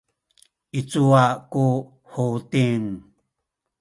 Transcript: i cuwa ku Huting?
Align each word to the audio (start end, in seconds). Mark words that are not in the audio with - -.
i 0.79 0.81
cuwa 0.89 1.23
ku 1.51 1.65
Huting? 2.13 2.85